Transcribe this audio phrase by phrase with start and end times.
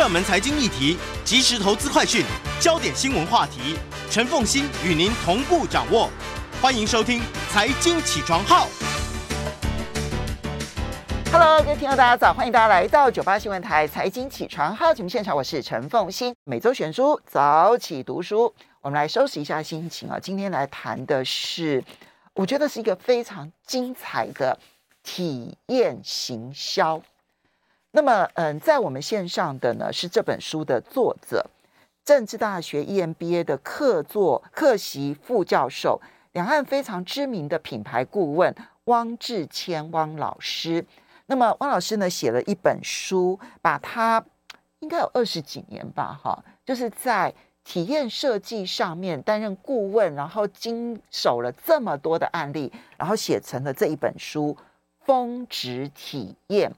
[0.00, 0.96] 热门财经议题、
[1.26, 2.24] 即时投资快讯、
[2.58, 3.76] 焦点新闻话题，
[4.10, 6.08] 陈凤欣与您同步掌握。
[6.62, 8.66] 欢迎收听《财经起床号》。
[11.30, 12.32] Hello，各位听众，大家早！
[12.32, 16.34] 欢迎大家来到九八新闻台《财经起床号》节目现场，我是陈凤欣。
[16.44, 20.18] 每周选书，早起读书，我们来收拾一下心情啊。
[20.18, 21.84] 今天来谈的是，
[22.32, 24.58] 我觉得是一个非常精彩的
[25.02, 27.02] 体验行销。
[27.92, 31.44] 那么，嗯，在我们线上的呢是这本书的作者，
[32.04, 36.00] 政治大学 EMBA 的客座客席副教授，
[36.32, 40.86] 两岸非常知名的品牌顾问汪志谦汪老师。
[41.26, 44.24] 那么，汪老师呢写了一本书，把他
[44.78, 47.34] 应该有二十几年吧，哈，就是在
[47.64, 54.56] 体验设计上面担任顾问，然后经手了这么多的案例，然后写成了这一本书
[55.04, 56.70] 《峰值体验》。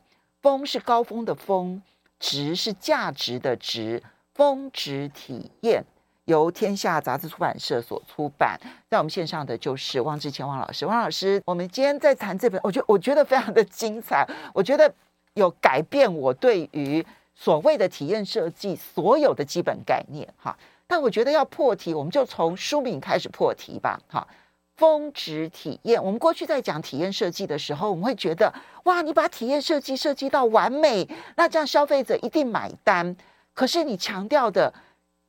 [0.42, 1.80] 峰是高峰的峰，
[2.18, 4.02] 值是价值的值，
[4.34, 5.84] 峰值体验
[6.24, 8.58] 由天下杂志出版社所出版。
[8.90, 14.92] 在我们线上的就是汪志谦汪老师，汪老师，我们今天在谈这本，我觉我觉得非常的精彩，我觉得
[15.34, 17.06] 有改变我对于
[17.36, 20.58] 所谓的体验设计所有的基本概念哈。
[20.88, 24.26] 但我觉得要破题，我们就从书名开始破题吧，哈。
[24.76, 28.52] 峰值体验，我们过去在讲体验设计的时候，我们会觉得
[28.84, 33.14] 哇，你把体验设计设计到完美，那这样消费者一定买单。
[33.54, 34.72] 可是你强调的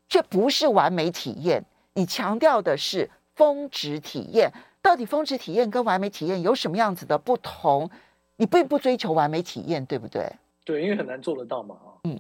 [0.08, 4.52] 却不是完美体验，你强调的是峰值体验。
[4.82, 7.90] 到底峰值体验跟完美体验有什么样子的不同？
[8.38, 10.30] 你并不追求完美体验，对不对？
[10.66, 11.78] 对，因为很难做得到嘛。
[12.04, 12.20] 嗯，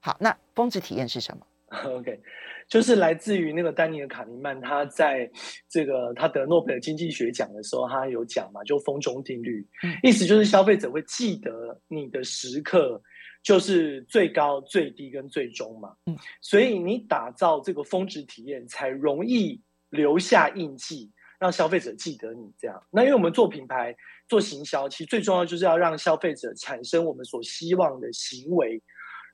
[0.00, 1.44] 好，那峰值体验是什么
[1.88, 2.20] OK，
[2.68, 5.30] 就是来自于那个丹尼尔·卡尼曼，他在
[5.70, 9.66] 这个他得诺贝尔经济学奖的时候，他有讲嘛，就风中定律，
[10.02, 13.00] 意思就是消费者会记得你的时刻
[13.42, 15.94] 就是最高、最低跟最终嘛。
[16.04, 22.80] 嗯，所以你打造这个峰值体验，才容易留下印记，让消费者记得你这样。
[22.90, 23.96] 那因为我们做品牌、
[24.28, 28.78] 做行销，其实最重要就是要让消费者产生我们所希望的行为，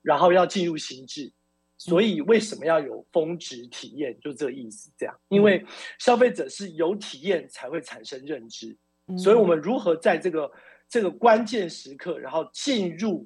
[0.01, 1.33] 然后要进入心智。
[1.79, 4.15] 所以为什么要有峰值体验？
[4.19, 5.65] 就这个意思，这样，因为
[5.97, 8.75] 消费者是有体验才会产生认知，
[9.17, 10.51] 所以我们如何在这个
[10.89, 13.25] 这个关键时刻，然后进入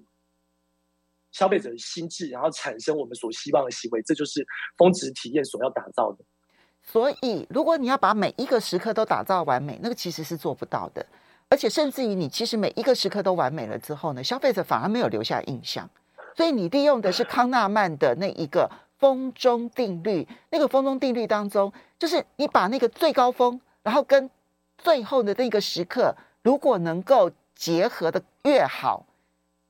[1.31, 4.45] 消费者的心智，然后产生我们所希望的行为，这就是
[4.77, 6.23] 峰值体验所要打造的。
[6.83, 11.03] 所以，如果你要把每一个时刻都打造完美，那个其实是做不到的，
[11.49, 15.89] 而且甚至于你其实每一个时刻都完美了之后呢，消费者反而没有留下印象。
[16.35, 24.29] 所以你利用的是康纳曼的那一个峰中定律，那个峰中定律当中，就是你把那个最高峰，然后跟
[24.77, 29.05] 最后的那个时刻，如果能够结合的越好，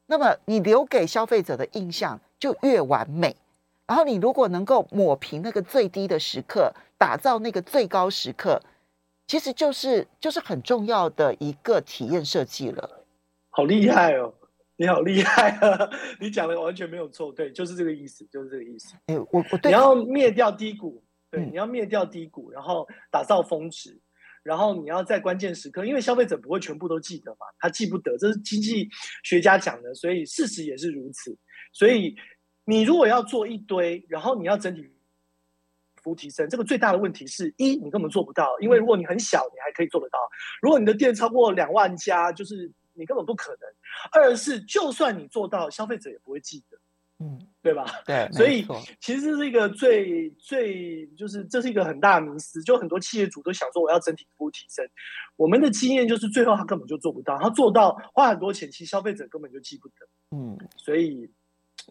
[0.06, 3.35] 那么你留给消费者的印象就越完美。
[3.85, 8.62] 然后你如果能够抹平那个最低的时刻，打造那个最高时刻，
[9.28, 12.90] 其实就是就是很重要的一个体验设计了。
[13.50, 14.34] 好厉害哦！
[14.75, 15.89] 你好厉害啊！
[16.19, 18.95] 你讲的完全没有错，对，就是这个意思，就是这个意思。
[19.06, 24.01] 哎，我我对你要灭掉低谷，对，嗯、你要灭掉低谷，然后打造峰值，
[24.41, 28.89] 然后你要在关键时刻，因为消费者不会全部都记得嘛，他记不得，这是经济
[29.23, 31.38] 学家讲的，所以事实也是如此。
[31.72, 32.16] 所以
[32.66, 34.89] 你如果要做一堆，然后你要整体
[36.01, 40.17] 服务提升，这个最大的问题是一，你根本做不到，因为如果你很小，你还可以做得到；
[40.63, 42.72] 如果你的店超过两万家，就是。
[42.93, 43.69] 你根本不可能。
[44.11, 46.77] 二是，就算你做到，消费者也不会记得，
[47.19, 47.85] 嗯，对吧？
[48.06, 48.65] 对，所以
[49.00, 54.88] 其实这是一个最最就是这是一个很大的迷思，就很多企业主都想说我要整体服务提升，
[55.35, 59.95] 我们的经验就是最后他根本就做不到，他做到花很多钱，其实消费者根本就记不得，
[60.31, 61.29] 嗯，所以。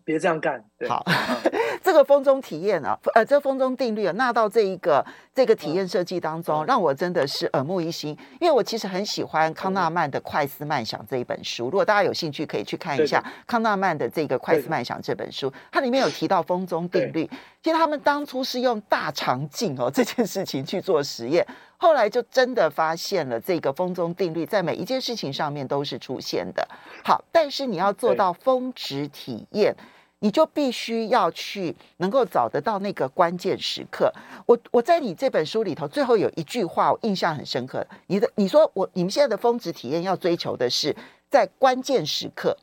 [0.04, 0.62] 别这样干。
[0.78, 1.04] 对好，
[1.82, 5.04] 这个风中体验啊，呃，这个峰终定律啊，纳到这一个
[5.34, 8.10] 这个体验设计当中，嗯、让我真的是耳目一新。
[8.40, 17.28] 因为我其实很喜欢康纳曼的《快思慢想》这一本书，如果大家有兴趣，可以去看一下康纳曼的这个《快思慢想》这本书，它里面有提到风中定律。
[17.62, 21.46] 其实他们当初是用大肠镜哦这件事情去做实验，
[21.82, 26.64] 后来就真的发现了这个风中定律，在每一件事情上面都是出现的。
[27.02, 29.74] 好，但是你要做到峰值体验，
[30.20, 34.12] 你就必须要去能够找得到那个关键时刻。
[34.46, 37.84] 我我在你这本书里头最后有一句话，我印象很深刻。
[38.06, 40.94] 你的你说我你们现在的峰值体验要追求的是
[41.28, 42.56] 在关键时刻，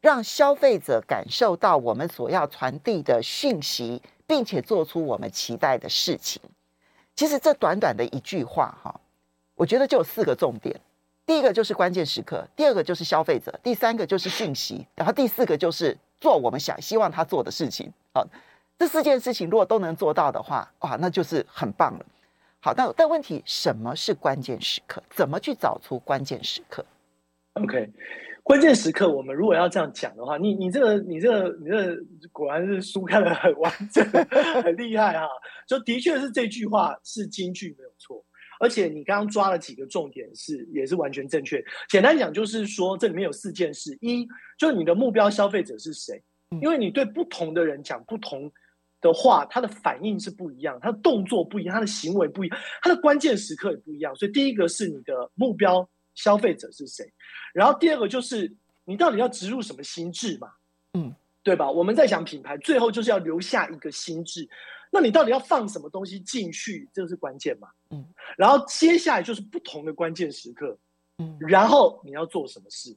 [0.00, 6.40] 让消费者感受到我们所要传递的讯息，并且做出我们期待的事情。
[7.20, 8.98] 其实这短短的一句话，哈，
[9.54, 10.80] 我觉得就有四个重点。
[11.26, 17.92] 第一个就是关键时刻，第二个就是消费者，第三个就是讯息，然后第四个就是做我们想希望他做的事情。
[18.14, 18.26] 好，
[18.78, 22.06] 这四件事情如果都能做到的话，哇，那就是很棒了。
[22.58, 25.02] 好，但但问题，什么是关键时刻？
[25.10, 26.82] 怎么去找出关键时刻
[27.54, 27.92] ？OK。
[28.42, 32.02] 关键时刻，我们如果要这样讲的话，你你这个你这个你这个
[32.32, 34.04] 果然是书看的很完整，
[34.64, 35.28] 很厉害哈。
[35.68, 38.24] 就的确是这句话是金句没有错，
[38.58, 41.62] 而且你刚刚抓了几个重点是也是完全正确。
[41.88, 44.26] 简单讲就是说，这里面有四件事：一，
[44.58, 46.20] 就是你的目标消费者是谁？
[46.62, 48.50] 因为你对不同的人讲不同
[49.00, 54.16] 的话，他的反应是不一样，他的动作不一样，他的行为不一样，他的关键时刻也不一样。
[54.16, 55.88] 所以第一个是你的目标。
[56.14, 57.12] 消费者是谁？
[57.52, 58.54] 然后第二个就是
[58.84, 60.48] 你到底要植入什么心智嘛？
[60.94, 61.70] 嗯，对吧？
[61.70, 64.48] 我们在讲品牌，最后就是要留下一个心智。
[64.90, 66.88] 那你到底要放什么东西进去？
[66.92, 67.68] 这个是关键嘛？
[67.90, 68.04] 嗯。
[68.36, 70.76] 然后接下来就是不同的关键时刻。
[71.18, 71.36] 嗯。
[71.40, 72.96] 然后你要做什么事？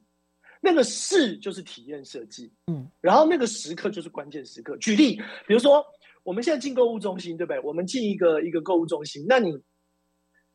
[0.59, 2.51] 那个事就是体验设计。
[2.67, 2.89] 嗯。
[2.99, 4.75] 然后那个时刻就是关键时刻。
[4.77, 5.17] 举例，
[5.47, 5.85] 比如说
[6.23, 7.59] 我们现在进购物中心，对不对？
[7.59, 9.59] 我们进一个一个购物中心，那你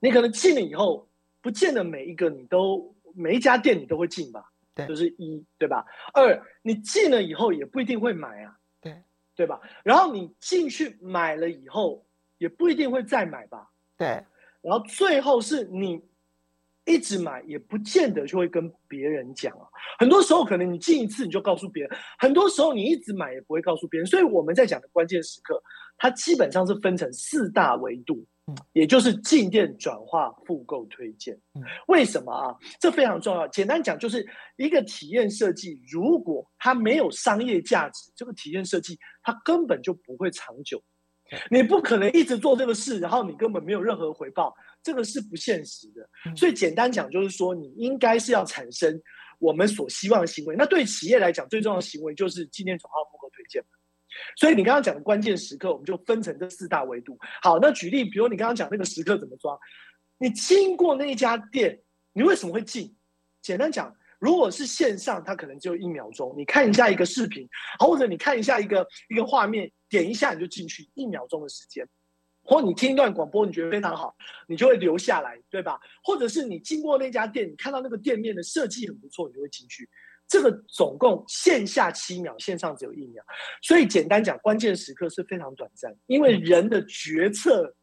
[0.01, 1.09] 你可能进了以后。
[1.41, 4.45] 不见得每一个你都每一家店你都会进吧？
[4.75, 5.85] 对，就是一对吧？
[6.13, 9.03] 二，你进了以后也不一定会买啊，对
[9.35, 9.61] 对吧？
[9.83, 12.07] 然后你进去买了以后
[12.39, 13.71] 也不一定会再买吧？
[13.97, 14.25] 对。
[14.61, 16.03] 然后最后是你
[16.85, 19.67] 一直买也不见得就会跟别人讲啊。
[19.99, 24.07] 很多时候可能你进一次你就告诉别人，很多时候你一直买也不会告诉别人。
[24.07, 25.63] 所以我们在讲的关键时刻，
[25.97, 28.27] 它基本上是分成四大维度。
[28.73, 31.39] 也就是进店转化复购推荐，
[31.87, 32.57] 为什么啊？
[32.81, 33.47] 这非常重要。
[33.49, 40.83] 简单讲，就是一个体验设计，如果它没有商业价值，这个体验设计它根本就不会长久。
[41.51, 46.35] 你不可能一直做这个事，然后你根本没有任何回报，这个是不现实的。
[46.35, 48.99] 所以简单讲，就是说你应该是要产生
[49.39, 50.57] 我们所希望的行为。
[50.57, 53.63] 那对企业来讲，最重要的行为就是进店转化复购推荐。
[54.37, 57.19] 所以你刚刚讲的关键时刻，我们就分成这四大维度。
[57.43, 59.59] 好，那举例，比如你刚刚讲那个时刻怎么抓？
[60.19, 61.81] 你经过那家店，
[62.13, 62.97] 你为什么会进？
[63.41, 67.49] 简单讲，如果是线上，它可能只有一秒钟，你看一下一个视频，
[67.79, 71.87] 或者你看一下一个一个画面，点一下你就进去，一秒钟的时间。
[72.43, 74.17] 或你听一段广播，你觉得非常好，
[74.47, 75.79] 你就会留下来，对吧？
[76.03, 79.89] 或者是你经过那家店，你看到那个店面的设计很不错，你就会进去。
[80.29, 83.25] 这个总共线下七秒，线上只有一秒，
[83.63, 87.75] 所以简单讲，关键时刻是非常短暂，因为人的决策，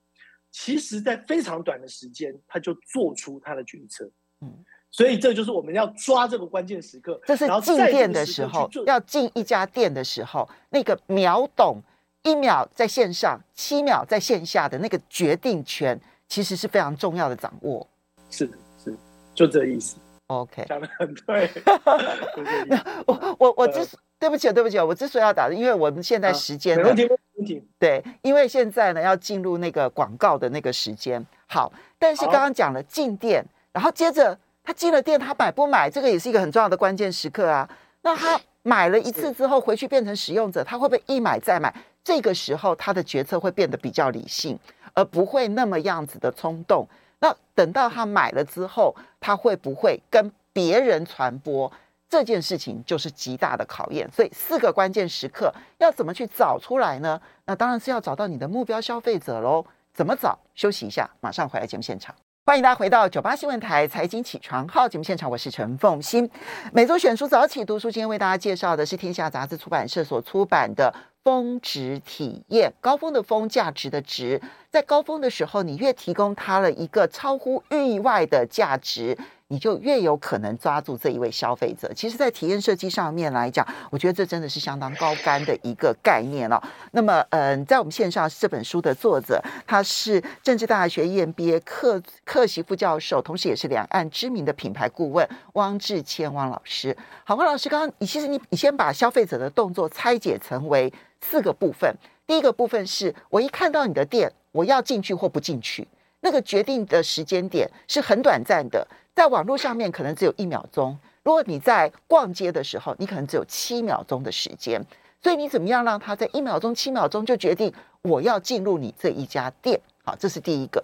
[0.52, 4.08] 其实在非常短的时间，他就做出他的决策。
[4.42, 7.20] 嗯，所以这就是我们要抓这个关键时刻。
[7.26, 11.82] 这是进店的时候，要进一家店的时候，那个秒懂
[12.22, 17.88] 一秒在线上，七秒在线下的那个决定权，其实是非常重要的掌握。
[18.30, 18.96] 是的是，
[19.34, 19.98] 就这意思。
[20.28, 21.50] OK，讲的很对。
[23.06, 27.68] 我我我之所对不起对不起，我之所以要打的，因为我们现在时间呢，没问题没问题。
[27.78, 31.24] 对，因为现在呢要进入那个广告的那个时间。
[31.48, 37.70] 好，但是刚刚讲了进店，然后接着他进了店，他买不买，这个也是一个很重要的关键时刻啊。
[38.02, 41.72] 那他买了一次之后回去变成使用者，他会不会一买再买？
[42.04, 44.58] 这个时候他的决策会变得比较理性，
[44.94, 46.88] 而不会那么样子的冲动。
[47.20, 51.72] 那等到他买了之后，他会不会跟别人传播
[52.10, 54.10] 这件事情，就是极大的考验。
[54.12, 57.20] 所以四个关键时刻要怎么去找出来呢？
[57.46, 59.66] 那当然是要找到你的目标消费者喽。
[59.94, 60.38] 怎么找？
[60.54, 62.14] 休息一下，马上回来节目现场。
[62.46, 66.30] 欢迎大家回到九八新闻台财经起床号节目现场，我是陈凤欣。
[66.74, 70.94] 每周选书早起读书，今天为大家介绍的是天下杂志出版社所出版的。
[71.26, 74.40] 峰值体验，高峰的峰，价值的值，
[74.70, 79.18] 在高峰的时候，你越提供他了一个超乎意外的价值，
[79.48, 81.92] 你就越有可能抓住这一位消费者。
[81.96, 86.62] 其实，在体验设计上面来讲，我觉得这真的是相当高干的一个概念哦。
[86.92, 96.96] 那么，嗯，在我们线上这本书的作者，他是政治大学 EMBA 客客席副教授，同时也是两岸知名的品牌顾问汪志谦汪老师。
[97.24, 100.94] 好，汪老师，刚刚你其实你你先把消费者的动作拆解成为。
[101.30, 101.96] 四个部分，
[102.28, 105.88] 第一个部分是我一看到你的店，我要进去或不进去，
[106.20, 110.98] 那个决定的时间点是很短暂的，在网络上面可能只有一秒钟。
[111.24, 114.80] 如果你在逛街的时候，你可能只有七秒钟的时间，
[115.24, 119.80] 所以你怎么样让他在一秒钟、七秒钟就决定我要进入你这一家店？
[120.04, 120.84] 好，这是第一个。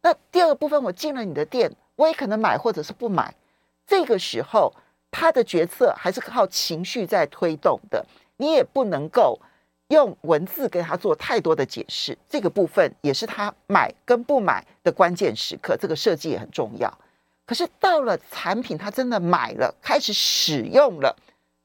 [0.00, 3.34] 那第二个部分，我进了你的店，我也可能买或者是不买。
[3.86, 4.72] 这个时候，
[5.10, 8.04] 他的决策还是靠情绪在推动的，
[8.38, 9.38] 你也不能够
[9.92, 12.16] 用文字给他做太多的解释。
[12.28, 16.92] 这个部分也是他买跟不买的关键时刻，这个设计也很重要。
[17.44, 21.14] 可是到了产品，他真的买了，开始使用了，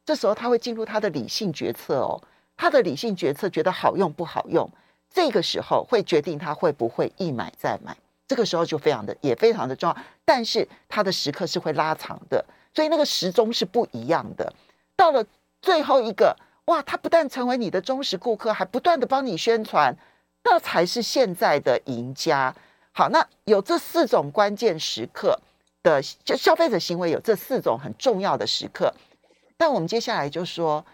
[0.06, 2.22] 这时候他会进入他的理性决策哦。
[2.56, 4.70] 他的理性决策觉得好用不好用，
[5.14, 7.96] 这个时候会决定他会不会一买再买。
[8.28, 12.44] 这个时候就非常的也非常的重要，但是他的时刻是会拉长的，
[12.74, 14.52] 所以那个时钟是不一样的。
[14.98, 15.24] 到了
[15.62, 16.36] 最后一个，
[16.68, 19.94] 哇，他不但成为你的忠实顾客，还不断的帮你宣传，
[20.46, 22.56] 那才是现在的赢家。
[22.94, 25.38] 好，那有这四种关键时刻。
[25.84, 28.94] 的就消费者行为有这四种很重要的时刻，
[29.56, 30.86] 但我们接下来就说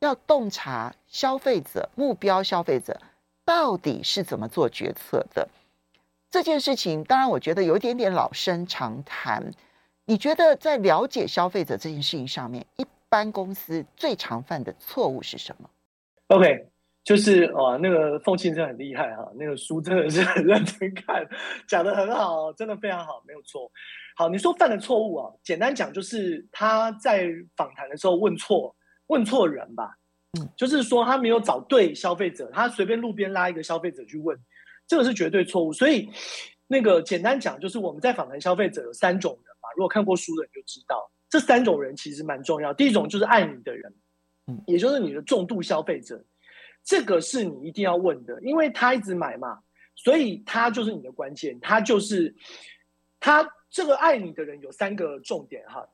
[0.00, 3.00] 要洞察消费者目标消费者
[3.46, 5.48] 到底是怎么做决策的
[6.28, 7.02] 这件事情。
[7.04, 9.52] 当然，我觉得有一点点老生常谈。
[10.04, 15.68] 你觉得在了解消费者这件事情上面，一般公司最常犯的错误是什么
[16.28, 16.68] ？OK。
[17.04, 21.28] 就是哦，那个凤庆真的很厉害哈，那个书真的是很认真看，
[21.66, 23.68] 讲的很好，真的非常好，没有错。
[24.14, 28.72] 好，你说犯的错误啊，简单讲就是他在访谈的时候问错，
[29.08, 29.98] 问错人吧，
[30.38, 34.38] 嗯，就是说他没有找对消费者，他随便路边拉一个消费者去问，
[34.86, 35.72] 这个是绝对错误。
[35.72, 36.08] 所以
[36.68, 42.74] 那个简单讲就是我们在访谈消费者有三种人嘛，如果看过书的人就知道，这三种人其实蛮重要。
[42.74, 43.94] 第一种就是爱你的人，
[44.48, 46.22] 嗯，也就是你的重度消费者。
[46.84, 49.62] 这个是你一定要问的，因为他一直买嘛，
[49.94, 51.58] 所以他就是你的关键。
[51.58, 52.36] 他就是
[53.18, 55.88] 他这个爱你的人有三个重点哈，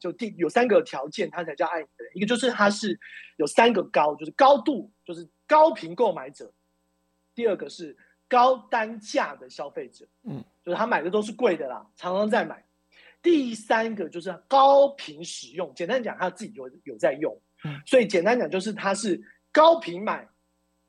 [0.00, 2.12] 就第有三个条件，他才叫爱你的人。
[2.14, 2.98] 一个就是他是
[3.36, 6.46] 有三个高，就是高度，就是高频购买者；
[7.34, 7.94] 第二个是
[8.28, 12.56] 高单价的消费者，嗯，就是他买的都是贵的啦，常常在买；
[13.22, 17.40] 第三个就是高频使用，简单讲，他自己有有在用，
[17.86, 19.22] 所以简单讲就是他是。
[19.54, 20.26] 高频买，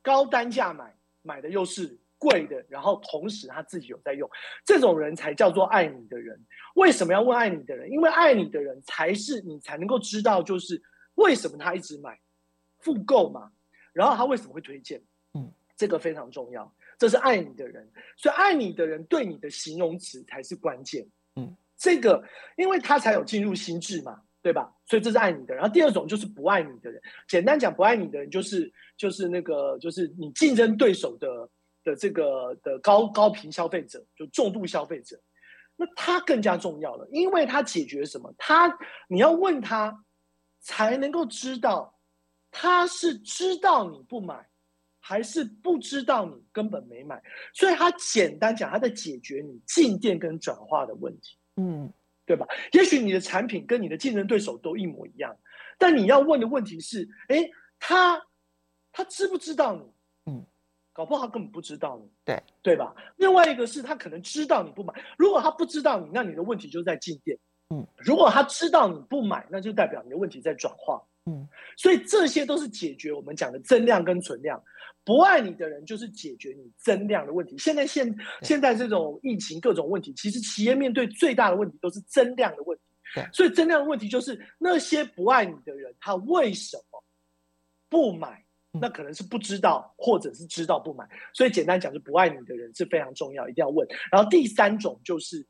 [0.01, 4.29] 高单价买，买的又是贵的，然后同时他自己有在用，
[4.63, 6.41] 这种人才叫做爱你的人。
[6.75, 7.91] 为什么要问爱你的人？
[7.91, 10.81] 因为爱你的人才是你才能够知道，就是
[11.15, 12.17] 为什么他一直买，
[12.79, 13.51] 复购嘛。
[13.91, 15.03] 然后他为什么会推荐？
[15.33, 16.73] 嗯，这个非常重要。
[16.97, 21.05] 这是爱你的人，所以爱你的人对你的形容词才是关键。
[21.35, 22.23] 嗯，这个
[22.55, 24.21] 因为他才有进入心智嘛。
[24.43, 24.69] 对吧？
[24.85, 25.55] 所以这是爱你的。
[25.55, 27.01] 然后第二种就是不爱你的人。
[27.29, 31.49] 简单讲，不爱你的人就是就是那个就是你竞争对手的
[31.81, 35.17] 的这个的高高频消费者，就重度消费者。
[35.77, 38.35] 那他更加重要了，因为他解决什么？
[38.37, 40.03] 他你要问他，
[40.59, 41.97] 才能够知道
[42.51, 44.45] 他是知道你不买，
[44.99, 47.23] 还是不知道你根本没买。
[47.53, 51.37] 所以他简单讲，他在解决你进店跟转化的问题。
[51.55, 51.91] 嗯。
[52.25, 52.47] 对吧？
[52.71, 55.35] 也许你的产品跟你的竞争对手都一模一样，
[55.77, 58.17] 但你要问的问题是：哎，他
[58.93, 60.31] 他知不知道你？
[60.31, 60.45] 嗯，
[60.93, 62.09] 搞不好他根本不知道你。
[62.23, 62.95] 对对吧？
[63.17, 67.37] 另外一个是他可能知道你不买，如果他不知道你，那你的问题就在进店。
[67.71, 71.03] 嗯，如果他知道你不买，那就代表你的问题在转化。
[71.25, 74.61] 嗯，所以这些都是解决我们讲的增量跟存量。
[75.05, 77.57] 不爱你的人，就是解决你增量的问题。
[77.57, 82.83] 现在现现在这种疫情各种问题，其实企业面对最大的问题都是增量的问题。
[83.15, 87.03] 对，所以增量的问题就是那些不爱你的人，他为什么
[87.89, 88.43] 不买？
[88.71, 91.07] 那可能是不知道，或者是知道不买。
[91.33, 93.87] 所以简单讲，就不爱你的人是非常重要，一定要问。
[94.09, 95.45] 然后第三种就是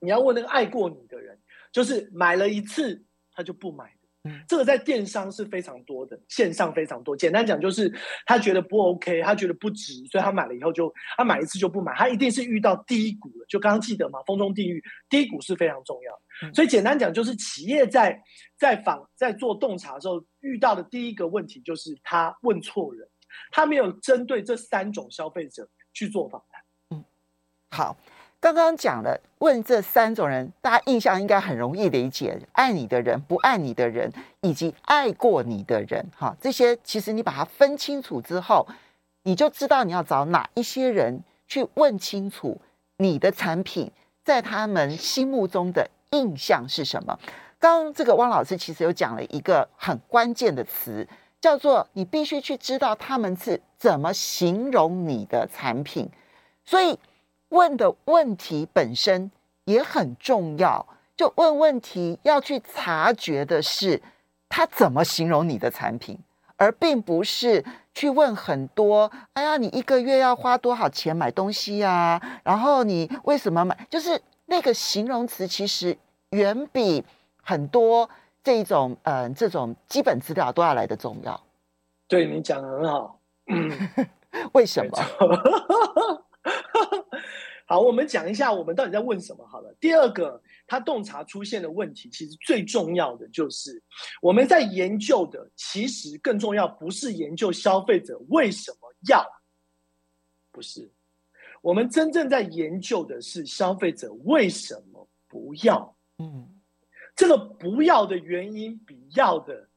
[0.00, 1.38] 你要问那个爱过你的人，
[1.72, 3.92] 就是买了一次他就不买。
[4.24, 7.16] 嗯，这个在电商是非常多的，线上非常多。
[7.16, 7.92] 简单讲就是，
[8.24, 13.44] 他觉得不 OK，他觉得不值，所以他买了以后就他买一次就不买，他一定是遇到低谷了。
[13.48, 16.52] 就刚刚记得嘛，风中地狱，低谷是非常重要。
[16.54, 18.22] 所以简单讲就是，企业在
[18.56, 23.08] 在访在做洞察的时候遇到的第一个问题就是他问错人，
[23.50, 26.62] 他没有针对这三种消费者去做访谈。
[26.90, 27.04] 嗯，
[27.70, 27.96] 好。
[28.42, 36.04] 刚刚讲了，问这三种人，大家印象应该很容易理解：爱你的人、不爱你的人，以及爱过你的人。
[36.18, 38.66] 哈，这些其实你把它分清楚之后，
[39.22, 42.60] 你就知道你要找哪一些人去问清楚
[42.96, 43.88] 你的产品
[44.24, 47.16] 在他们心目中的印象是什么。
[47.60, 51.06] 刚刚这个汪老师其实有讲了一个很关键的词，
[51.40, 56.10] 叫做你必须去知道他们是怎么形容你的产品，
[56.64, 56.98] 所以。
[57.52, 59.30] 问的问题本身
[59.64, 60.84] 也很重要。
[61.16, 64.02] 就问问题要去察觉的是，
[64.48, 66.18] 他怎么形容你的产品，
[66.56, 69.10] 而并不是去问很多。
[69.34, 72.20] 哎呀，你一个月要花多少钱买东西呀？
[72.42, 73.86] 然后你为什么买？
[73.90, 75.96] 就是那个形容词，其实
[76.30, 77.04] 远比
[77.42, 78.08] 很多
[78.42, 81.40] 这种嗯、呃、这种基本资料都要来的重要。
[82.08, 83.18] 对，你讲的很好。
[83.46, 83.70] 嗯，
[84.52, 84.98] 为什么？
[87.66, 89.74] 好，我们讲一下我们到底在问什么好了。
[89.80, 93.82] 第二个，他洞察出现的问题，其实最重要的就是
[94.20, 99.24] 我们在研究的，其实更重要不是研究消费者为什么要，
[100.50, 100.90] 不是，
[101.62, 105.96] 我们真正在研究的是消费者为什么不要。
[106.18, 106.60] 嗯，
[107.14, 109.68] 这个不要的原因比要的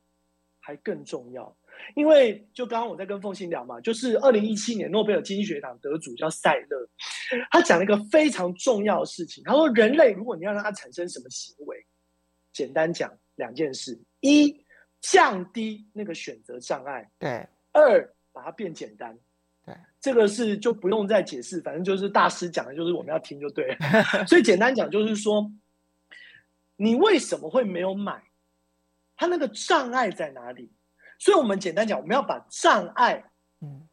[0.60, 1.56] 还更重要。
[1.94, 6.90] 因为就刚刚我在跟凤信聊嘛，就是二零一七年诺贝尔经济学奖得主叫塞勒，
[7.52, 9.44] 他讲了一个非常重要的事情。
[9.44, 11.86] 他说，人类如果你要让他产生什么行为，
[12.52, 14.66] 简单讲两件事：一，
[15.00, 19.18] 降低那个选择障碍；对；二，把它变简单。
[19.66, 23.78] 对，这个是就不用再解释，反正就是大师讲的，就是我们要听就对了。
[24.28, 25.52] 所以简单讲就是说，
[26.76, 28.24] 你为什么会没有买？
[29.18, 30.72] 他那个障碍在哪里？
[31.18, 33.24] 所以，我们简单讲，我们要把障碍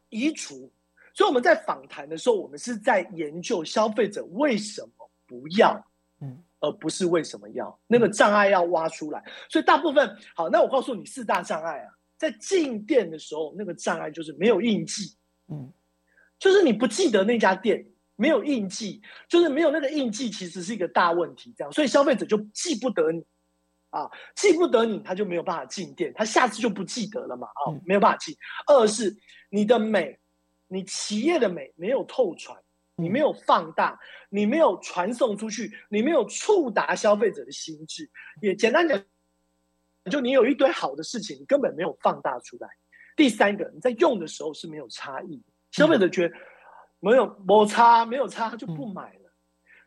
[0.09, 0.55] 移除。
[0.55, 0.71] 嗯、
[1.13, 5.83] 所以我们在访谈的时候，我们是在研究消费者为什么不要，
[6.21, 7.79] 嗯，而不是为什么要。
[7.87, 9.23] 那个障碍要挖出来。
[9.49, 15.15] 所以大部分好，那我告诉你四大障碍啊，在进店的时候，那个障碍就是没有印记，
[15.47, 15.71] 嗯，
[16.37, 21.53] 就是你不记得那家店没有印记，就是没有那个印记，其实是一个大问题。
[21.57, 23.23] 这样，所以消费者就记不得你。
[23.93, 27.47] 啊，记不得你，他就没有办法进店，他下次就不记得了嘛。
[27.47, 28.35] 啊，没有办法记。
[28.65, 29.15] 二是
[29.49, 30.19] 你的美，
[30.67, 32.59] 你企业的美没有透传，
[32.95, 38.09] 你没有放大，你没有传送出去，你没有触达消费者的心智。
[38.41, 38.99] 也简单讲，
[40.09, 42.67] 就你有一堆好的事情，你根本没有放大出来。
[43.15, 46.35] 第三个，你在用的时候是没有差异，消费者觉得
[46.99, 49.22] 没有摩擦，没有差，他就不买了。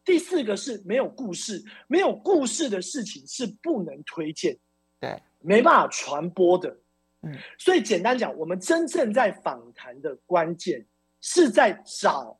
[0.07, 4.57] 第四个是没有故事，没有故事的事情是不能推荐，
[5.01, 6.79] 对，没办法传播的。
[7.23, 10.87] 嗯，所以简单讲，我们真正在访谈的关键
[11.21, 12.38] 是在找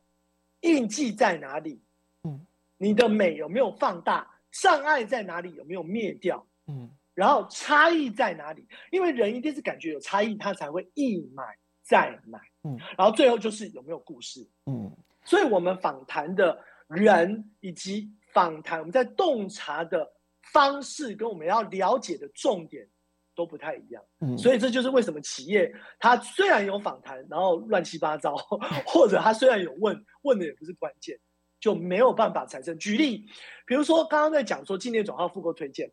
[0.61, 1.81] 印记在哪里，
[2.23, 8.65] 嗯，你的美有没有放大，障碍在哪里有没有灭掉，嗯，然后差异在哪里？
[8.91, 11.43] 因为人一定是感觉有差异，他才会一买
[11.83, 14.89] 再买，嗯，然后最后就是有没有故事，嗯，
[15.25, 16.63] 所以我们访谈的。
[16.87, 20.13] 人以及访谈，我们在洞察的
[20.53, 22.89] 方式跟我们要了解的重点
[23.35, 28.35] 都不太一样，嗯，所以这就是为什么企业它虽然有访谈，然后乱七八糟，
[28.87, 31.19] 或者它虽然有问，问的也不是关键，
[31.59, 32.77] 就没有办法产生。
[32.79, 33.27] 举例，
[33.65, 35.91] 比如说刚刚在讲说进店转化复购推荐，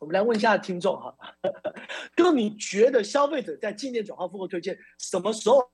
[0.00, 1.16] 我们来问一下听众哈，
[2.16, 5.70] 哥，你觉得消费者在进店转化复购推荐什么时候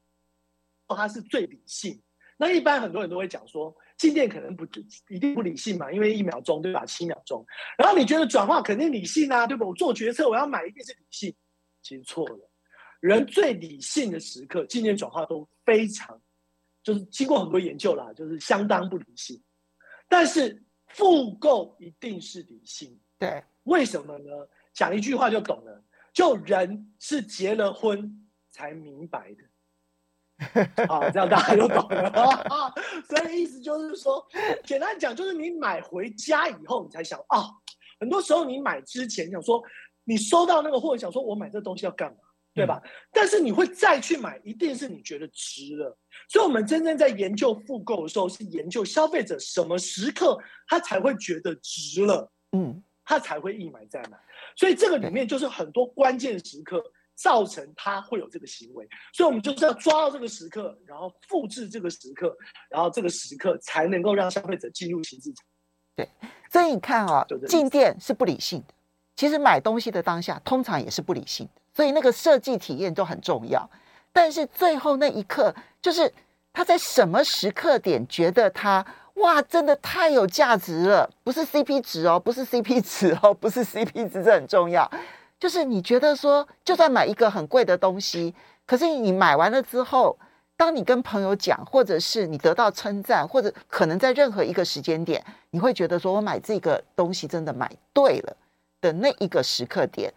[0.88, 2.00] 他是最理性？
[2.46, 3.74] 那一般很多人都会讲说。
[3.96, 4.66] 进店可能不
[5.08, 6.84] 一定不理性嘛，因为一秒钟对吧？
[6.84, 7.46] 七秒钟，
[7.78, 9.64] 然后你觉得转化肯定理性啊，对吧？
[9.64, 11.32] 我做决策我要买一定是理性，
[11.80, 12.50] 其实错了。
[12.98, 16.20] 人最理性的时刻，进店转化都非常，
[16.82, 19.40] 就是经过很多研究啦，就是相当不理性。
[20.08, 24.24] 但是复购一定是理性，对，为什么呢？
[24.72, 29.44] 讲一句话就懂了，就人是结了婚才明白的。
[30.88, 32.72] 好， 这样大家都懂了。
[33.08, 34.26] 所以意思就是说，
[34.64, 37.44] 简单讲，就是你买回家以后，你才想啊。
[38.00, 39.62] 很多时候你买之前想说，
[40.04, 42.16] 你收到那个货，想说我买这东西要干嘛，
[42.54, 42.82] 对吧？
[43.12, 45.96] 但是你会再去买，一定是你觉得值了。
[46.28, 54.18] 所以，我们真正在研究复购的时候，是研究消费者什么时刻他才会觉得值了，嗯，他才会一买再买。
[54.56, 56.82] 所以这个里面就是很多关键时刻。
[57.14, 62.36] 造成他会有这个行为，所以我们就是要抓到这个时刻，然后复制这个时刻，
[62.68, 65.44] 然后这个时刻才能够让消费者进入新市场。
[65.96, 66.08] 对，
[66.50, 68.74] 所以你看啊、哦，进店是不理性的，
[69.14, 73.68] 其实买东西的当下通常也是不理性的，所以那个设计体验都很重要。
[74.12, 76.12] 但是最后那一刻，就是
[76.52, 84.90] 他在什么时刻点觉得他哇，真的太有价值了，不是 CP 值哦，不是 CP 值哦，不是 CP 值，这很重要。
[85.44, 90.16] 就是你觉得说，就算买一个很贵的东西，可是你买完了之后，
[90.56, 98.34] 当你跟朋友讲，或者是你得到称赞，或者可能在任何一个时间点，你会觉得说我买这个东西真的买对了
[98.80, 100.10] 的那一个时刻点，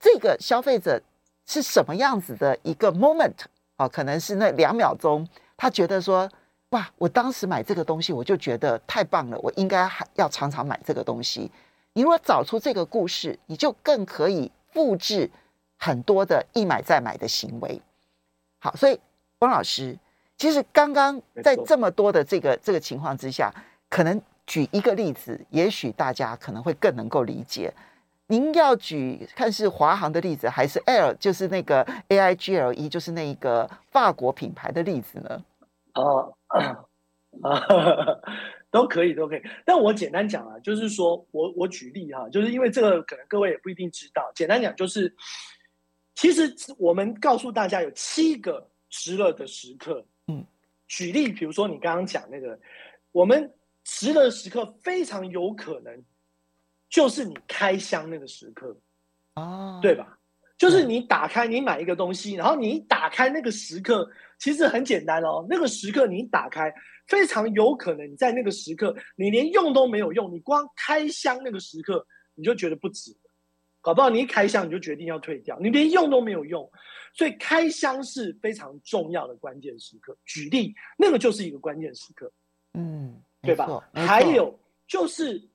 [0.00, 0.98] 这个消费者
[1.44, 3.44] 是什么样子的一个 moment
[3.76, 6.26] 哦，可能是那两秒钟，他觉得说
[6.70, 11.50] 哇，我当时买这个东西，我就觉得太棒了，我应该还要常常买这个东西。
[11.92, 15.30] 你如果找出这个故事，你就更可以复制
[15.78, 17.80] 很多的一买再买的行为。
[18.60, 18.98] 好，所以
[19.38, 19.96] 汪老师，
[20.36, 23.52] 其实刚刚在这么多的这个这个情况之下，
[23.88, 27.72] 可能举一个例子，也许大家可能会更能够理解。
[28.28, 35.44] 您要举看是华航的例子，还是 L 就是那个 A I G L E，就是那个法国品牌的例子呢？
[35.94, 36.86] 哦，啊，
[38.72, 39.42] 都可以，都可以。
[39.64, 44.32] 但我简单讲啊，就是说我我举例哈，就是因为这个可能各位也不一定知道。
[44.34, 45.14] 简单讲就是，
[46.16, 50.04] 其实我们告诉大家有七个值了的时刻。
[50.26, 50.44] 嗯，
[50.88, 52.58] 举例，比如说你刚刚讲那个，
[53.12, 53.52] 我们
[53.84, 56.02] 值了的时刻非常有可能。
[56.88, 58.76] 就是你开箱那个时刻，
[59.32, 60.18] 啊，对吧？
[60.58, 64.10] 就是你打开，你买一个东西，然后你一打开那个时刻，
[64.42, 65.46] 其实很简单哦。
[65.48, 66.74] 那个时刻你一打开，
[67.06, 73.16] 非常有可能你在那个时刻，你连用都没有用，你光开箱那个时刻，你就觉得不值。
[73.80, 76.68] 搞不好你一开箱你就决定要退掉，你连用都没有用。
[77.14, 80.16] 所以开箱是非常重要的关键时刻。
[80.24, 82.32] 举例，那个就是一个关键时刻，
[82.74, 83.88] 嗯，对吧？
[83.94, 85.48] 还有就是。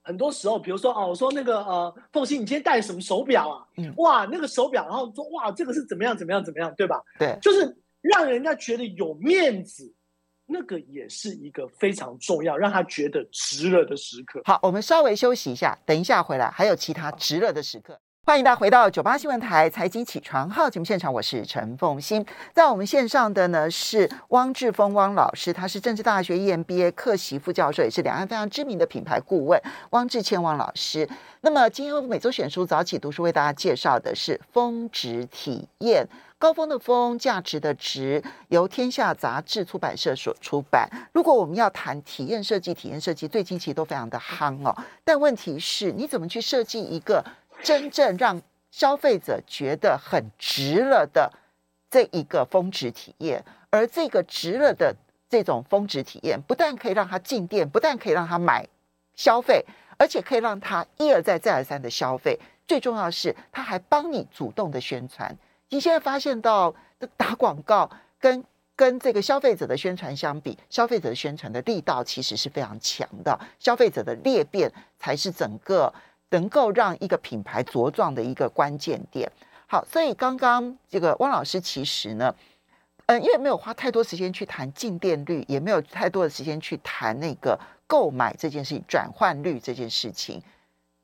[0.00, 3.68] 很多时候，比如说哦，我说那个呃，凤馨，你今天戴什么手表啊？
[3.76, 7.02] 嗯，哇，那个手表，然后说哇，这个是怎么样怎么样怎么样，对吧？
[7.18, 9.94] 对，就是让人家觉得有面子，
[10.46, 14.40] 那个也是一个非常重要，让他觉得值了的时刻。
[14.44, 18.00] 好，我们稍微休息一下，等一下回来还有其他值了的时刻。
[18.24, 22.22] 欢迎大家回到九八新闻台财经起床号节目现场，我是陈凤欣。
[22.52, 29.58] 在我们线上的呢是汪志峰汪老师，他是政治大学 EMBA 客席副教授，也是两岸非常知名的品牌顾问
[29.92, 31.08] 汪志谦汪老师。
[31.40, 36.06] 那么今天我每周选书早起读书为大家介绍的是峰值体验，
[36.38, 40.88] 高峰的峰，价值的值，由天下杂志出版社所出版。
[41.12, 44.72] 如果我们要谈体验设计，体验设计最近其实都非常的夯哦，
[45.04, 47.24] 但问题是你怎么去设计一个？
[47.60, 51.28] 真正让消费者觉得很值了的
[51.90, 54.94] 这一个峰值体验，而这个值了的
[55.28, 58.64] 这种峰值体验，不但可以让他进店，不但可以让他买
[59.16, 59.64] 消费，
[59.96, 62.38] 而且可以让他一而再、再而三的消费。
[62.68, 65.36] 最重要的是，他还帮你主动的宣传。
[65.70, 66.74] 你现在发现到
[67.16, 73.38] 打广告跟跟这个消费者的宣传相比，消费者的宣传的力道其实是非常强的。
[73.58, 75.92] 消费者的裂变才是整个。
[76.30, 79.32] 能够让一个品牌茁壮的一个关键点。
[79.66, 82.34] 好，所以刚刚这个汪老师其实呢，
[83.06, 90.42] 嗯，因为没有花太多时间去谈进店率，也没有太多的时间去谈那个购买这件事情、转换率这件事情。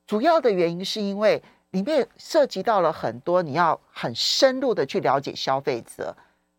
[0.07, 1.43] 主要的原因是因为
[1.75, 6.17] 里面涉及到了很多你要很深入的去了解消费者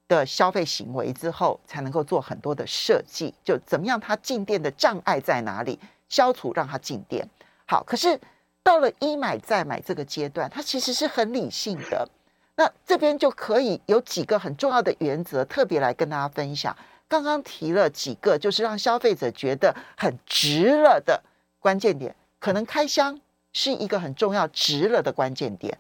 [0.08, 3.34] 的消费行为之后，才能够做很多的设计。
[3.44, 7.28] 就怎么样，他进店的障碍在哪里，消除让他进店。
[7.66, 8.20] 好，可是。
[8.66, 12.10] 到了一买再买这个阶段，它其实是很理性的。
[12.56, 16.76] 那这边就可以有几个很重要的原则，特别来跟大家分享。
[17.08, 21.22] 刚刚提了几个，就是让消费者觉得很值了的
[21.60, 22.16] 关键点。
[22.40, 23.22] 可能开箱
[23.56, 25.78] 是一个很重要值了的关键点。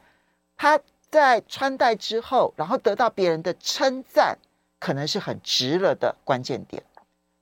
[0.55, 4.39] 他在穿戴之后，然后得到别人的称赞，
[4.79, 6.81] 可能是很值了的关键点。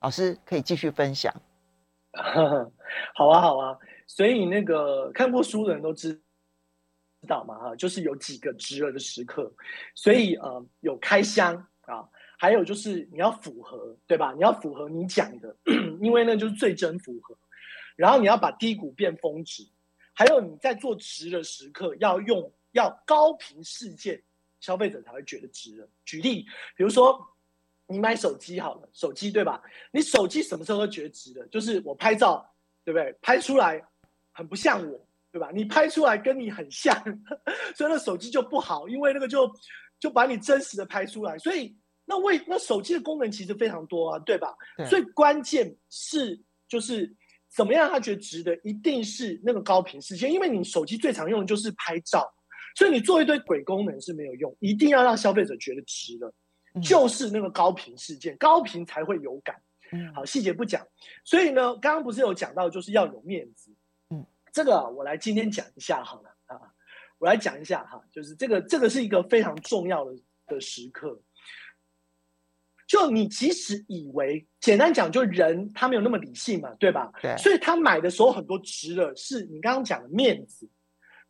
[0.01, 1.31] 老师可以继续分享。
[3.13, 3.77] 好啊，好啊。
[4.07, 6.19] 所以那个看过书的人都知
[7.27, 9.53] 道嘛，哈，就是有几个值了的时刻。
[9.93, 14.33] 所以呃，有开箱啊，还有就是你要符合，对吧？
[14.33, 15.55] 你要符合你讲的，
[16.01, 17.37] 因为那就是最真符合。
[17.95, 19.67] 然后你要把低谷变峰值，
[20.13, 24.21] 还有你在做值的时刻要用要高频事件，
[24.59, 25.87] 消费者才会觉得值了。
[26.05, 26.45] 举例，
[26.75, 27.19] 比如说
[27.87, 29.61] 你买手机好了，手机对吧？
[29.91, 31.45] 你手机什么时候会觉得值的？
[31.47, 32.49] 就是我拍照，
[32.85, 33.15] 对不对？
[33.21, 33.83] 拍出来。
[34.35, 34.99] 很不像我，
[35.31, 35.51] 对吧？
[35.53, 36.91] 你拍出来跟你很像，
[37.77, 39.47] 所以那手机就不好，因为那个就
[39.99, 41.37] 就把你真实的拍出来。
[41.37, 44.55] 所以那为那手机的功能其实非常多啊，对吧？
[44.75, 44.87] 对。
[44.87, 47.15] 所以关键是就是
[47.55, 52.27] 怎么样他觉得值得，一定是那个高频事件，因为你手机最常用的就是拍照，
[52.75, 56.33] 所以你做一堆鬼功能是没有用，一定要让消费者觉得值了，
[56.73, 59.55] 嗯、就是那个高频事件，高频才会有感。
[59.91, 60.85] 嗯，好，细节不讲。
[61.23, 63.71] 所以呢，刚刚不是有讲到，就是要有面子。
[64.09, 66.61] 嗯这个我来今天讲一下好了啊，
[67.17, 70.15] 我来讲一下哈，就是这个这个是一个非常重要的
[70.47, 71.19] 的时刻。
[72.93, 77.11] 就你即使以为简单讲，就人他没有那么理性嘛，对吧？
[77.19, 77.35] 对。
[77.37, 80.69] 所以他买的时候很多值了，是你刚刚讲的面子。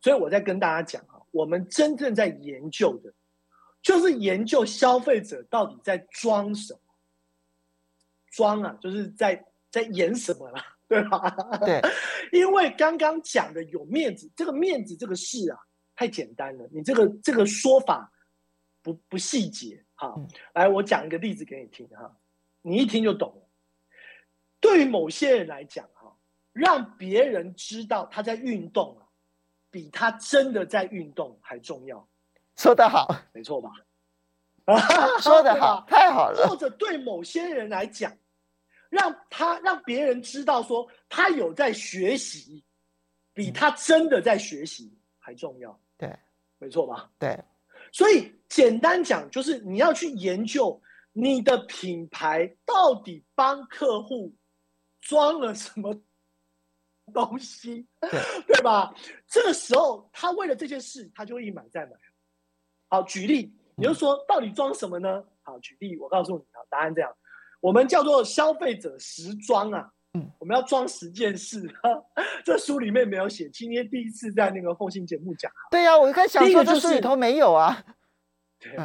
[0.02, 3.14] 所以我在跟大家讲啊，我们真正在研究的，
[3.80, 6.80] 就是研究消费者到底在装什么，
[8.30, 11.30] 装啊，就是在在演什么啦， 对吧？
[11.64, 11.80] 对，
[12.38, 15.58] 因为刚刚讲的有面子，这个面子这个事啊，
[15.96, 18.12] 太简单了，你这个这个说法
[18.82, 20.26] 不不细节哈。
[20.52, 22.16] 来，我讲一个例子给你听哈，
[22.62, 23.42] 你一听就懂了。
[24.60, 26.16] 对于某些人来讲哈，
[26.52, 29.06] 让别人知道他在运动啊，
[29.70, 32.06] 比他真的在运动还重要。
[32.56, 33.70] 说得好，没错吧？
[35.20, 36.46] 说得好，太好了。
[36.48, 38.16] 或者对某些人来讲，
[38.88, 42.64] 让他让别人知道说他有在学习，
[43.34, 45.78] 比他真的在学习还重要。
[45.98, 46.16] 对，
[46.58, 47.10] 没错吧？
[47.18, 47.38] 对。
[47.94, 54.34] 所以简单讲，就是你要去研究你的品牌到底帮客户
[55.00, 55.94] 装了什么
[57.12, 58.10] 东西，对，
[58.48, 58.92] 对吧？
[59.28, 61.92] 这个时候，他为了这件事，他就会一买再买。
[62.88, 63.56] 好，举例。
[63.76, 65.24] 你就说到底装什么呢？
[65.42, 67.16] 好，举例，我告诉你啊，答案这样，
[67.60, 71.68] 我们叫做消费者时装啊，嗯，我们要装十件事，
[72.44, 75.50] 这书里面没有写，今天第一次在那个奉信节目讲。
[75.70, 77.84] 对呀、啊，我一开始想说这书里头没有啊，
[78.58, 78.76] 对，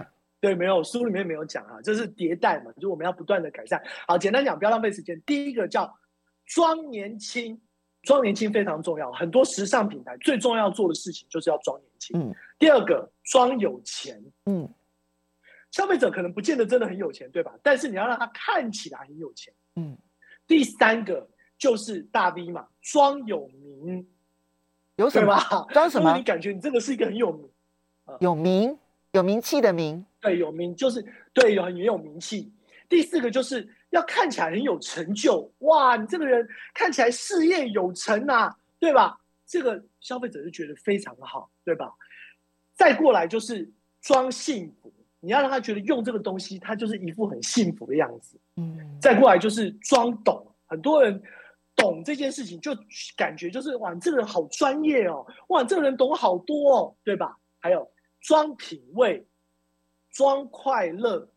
[0.41, 3.81] 对，没有，书里面没有讲啊，这是迭代嘛，就是我们要不断的改善。
[4.07, 5.21] 好，简单讲，不要浪费时间。
[5.21, 5.97] 第一个叫
[6.45, 7.61] 装年轻。
[8.03, 12.17] 装年轻非常重要，很多时尚品牌最重要做的事情就是要装年轻。
[12.17, 14.23] 嗯，第二个装有钱。
[14.45, 14.73] 嗯。
[15.71, 17.53] 消费者可能不见得真的很有钱，对吧？
[17.61, 19.53] 但是你要让他看起来很有钱。
[19.75, 19.97] 嗯，
[20.49, 24.05] 第三个就是大 V 嘛，装有名，
[24.95, 25.37] 有什么？
[25.71, 26.17] 装什么？
[26.17, 27.49] 你感觉你这个是一个很有名，
[28.19, 28.79] 有名
[29.11, 30.03] 有名气的名。
[30.19, 32.51] 对，有名就是对，有很有名气。
[32.89, 39.21] 第四个就是要看起来很有成就，哇，你这个人看起来事业有成啊，对吧？
[39.45, 41.93] 这个消费者就觉得非常的好，对吧？
[42.73, 44.91] 再过来就是装幸福。
[45.21, 48.39] 你要让他觉得用这个东西，他就是一副很幸福的样子。
[48.55, 51.21] 嗯，再过来就是装懂，很多人
[51.75, 52.71] 懂这件事情，就
[53.17, 57.37] 感觉就是哇，你这个人好专业哦，哇，这个人懂好多哦，对吧？
[57.59, 57.89] 还有
[58.21, 59.25] 装品味，
[60.11, 61.29] 装快乐，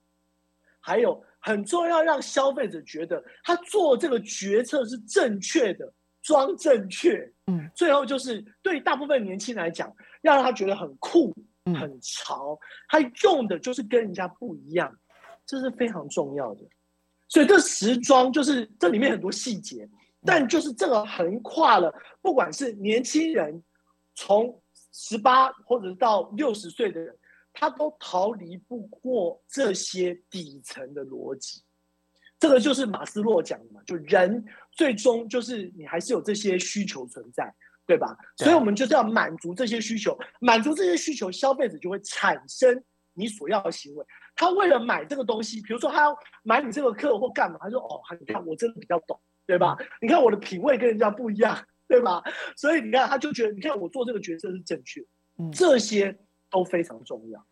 [0.78, 5.92] 还有很重要，让消费者觉得他做这个决策是正确的，
[6.22, 7.32] 装正确。
[7.48, 9.92] 嗯，最后就是对大部分年轻人来讲，
[10.22, 11.34] 要让他觉得很酷。
[11.66, 14.98] 很潮，他用的就是跟人家不一样，
[15.46, 16.62] 这是非常重要的。
[17.28, 19.88] 所以这时装就是这里面很多细节，
[20.24, 23.62] 但就是这个横跨了，不管是年轻人，
[24.14, 24.60] 从
[24.92, 27.16] 十八或者到六十岁的人，
[27.52, 31.62] 他都逃离不过这些底层的逻辑。
[32.40, 37.54] 这个就是马斯洛讲的嘛，就人最终就是你还是有这些需求存在。
[37.86, 38.16] 对吧？
[38.36, 42.82] 所以，我们就是要满足这些需求，满足这些需求，消费者就会产生
[43.14, 44.06] 你所要的行为。
[44.34, 49.76] 他为了买这个东西，比如说他要买你这个课或干嘛，他说：“哦，你看我真的比较懂，对吧？
[50.00, 52.22] 你看我的品味跟人家不一样，对吧？”
[52.56, 55.04] 所以你看，他就觉得，你看我做这个决策是正确，
[55.52, 56.16] 这些
[56.50, 57.44] 都非常重要。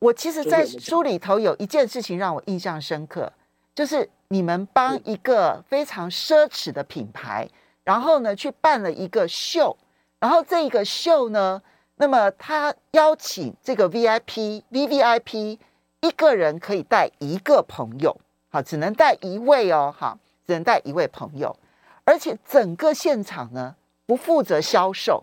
[0.00, 3.32] 我其实，在书里头有一件事情让我印象深刻，
[3.74, 7.48] 就是你们帮一个非常奢侈的品牌。
[7.88, 9.74] 然后呢，去办了一个秀，
[10.18, 11.62] 然后这个秀呢，
[11.96, 15.58] 那么他邀请这个 VIP、VVIP
[16.02, 18.14] 一个人可以带一个朋友，
[18.50, 21.56] 好，只能带一位哦，好，只能带一位朋友，
[22.04, 23.74] 而且整个现场呢
[24.04, 25.22] 不负责销售，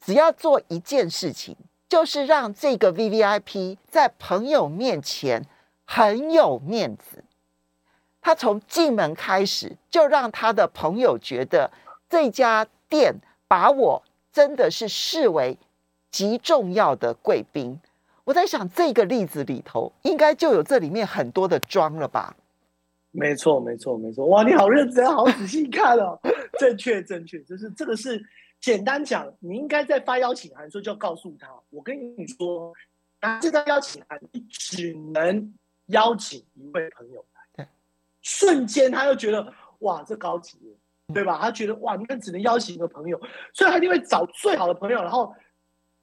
[0.00, 1.54] 只要做一件事情，
[1.90, 5.44] 就是让这个 VVIP 在朋友面前
[5.84, 7.22] 很有面子。
[8.24, 11.68] 他从进门开始就让他的朋友觉得
[12.12, 13.14] 这家店
[13.48, 15.56] 把我真的是视为
[16.10, 17.80] 极重要的贵宾。
[18.24, 22.36] 我在想这个例子里头应该就有这里面很多的装了吧？
[23.12, 24.26] 没错，没错，没错。
[24.26, 26.20] 哇，你好认真，好仔细看哦。
[26.60, 28.22] 正确，正确，就是这个是
[28.60, 32.74] 简单讲，你应该在发邀请函的时候就要告诉他，我跟你说，
[33.22, 35.54] 拿这张邀请函，你只能
[35.86, 37.24] 邀请一位朋友
[37.56, 37.66] 来。
[38.20, 40.58] 瞬间，他又觉得哇，这高级，
[41.12, 41.38] 对吧？
[41.40, 43.20] 他觉得哇，你看只能邀请一个朋友，
[43.52, 45.02] 所以他一定会找最好的朋友。
[45.02, 45.34] 然后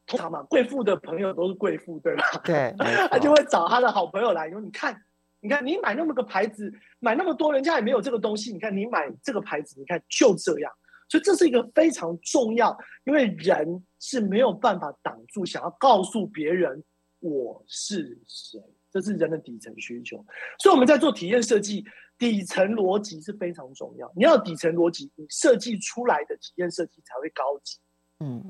[0.05, 2.23] 通常嘛，贵妇的朋友都是贵妇，对吧？
[2.43, 2.73] 对，
[3.09, 4.49] 他就会找他的好朋友来。
[4.49, 5.01] 说你看，
[5.39, 8.51] 你看，你买那么个牌子，买那么多，人家也没有这个东西。
[8.51, 10.71] 你看，你买这个牌子，你看就这样。
[11.07, 16.83] 所以这是一个非常重要，因为人是没有办法挡住想要告诉别人
[17.19, 18.59] 我是谁，
[18.91, 20.17] 这是人的底层需求。
[20.59, 21.85] 所以我们在做体验设计。
[22.19, 27.79] 底层逻辑是非常重要，你要底层逻辑，你设计出来的体验设计才会高级。
[28.19, 28.43] 嗯，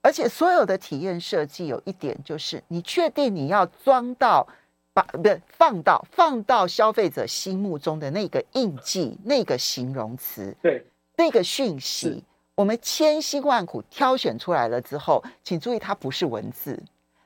[0.00, 4.48] 而且所有的体验设计有一点就是，你确定你要装到
[4.94, 10.86] 把不是放到放到消费者心目中的那个印记、那个形容词，对，
[11.16, 16.82] 那个讯息，我们千辛万苦挑选出来了之后，请注意，它不是文字，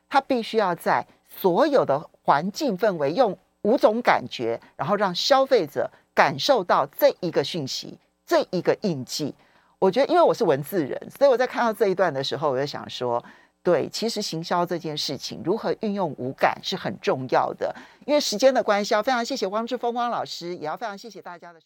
[0.08, 9.34] 它必须要在所有的环境氛围，用五种感觉，然后让消费者感受到这一个讯息、这一个印记。
[9.78, 13.24] 我觉得，因为我是文字人，所以我在看到这一段的时候，我就想说。
[13.60, 17.74] 对，其实行销这件事情，如何运用五感是很重要的。
[18.06, 21.56] 因为时间的关系，要非常谢谢汪志峰汪老师，也要非常谢谢大家的。